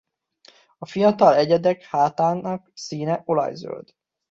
A 0.77 0.85
fiatal 0.85 1.35
egyedek 1.35 1.83
hátának 1.83 2.71
színe 2.73 3.21
olajzöld. 3.25 3.93